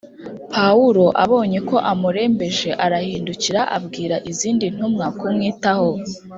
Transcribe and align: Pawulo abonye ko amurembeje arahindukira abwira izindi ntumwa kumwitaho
Pawulo 0.53 1.05
abonye 1.23 1.59
ko 1.69 1.77
amurembeje 1.91 2.69
arahindukira 2.85 3.61
abwira 3.77 4.15
izindi 4.31 4.65
ntumwa 4.75 5.05
kumwitaho 5.19 5.91